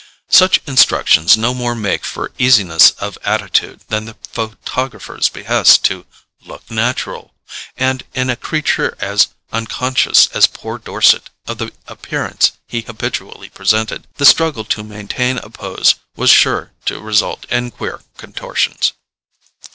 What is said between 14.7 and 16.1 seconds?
maintain a pose